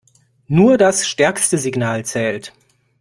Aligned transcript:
Nur 0.47 0.79
das 0.79 1.05
stärkste 1.07 1.59
Signal 1.59 2.03
zählt. 2.05 2.53